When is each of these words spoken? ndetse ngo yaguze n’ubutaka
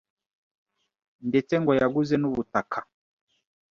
ndetse 1.27 1.53
ngo 1.61 1.71
yaguze 1.79 2.15
n’ubutaka 2.17 2.77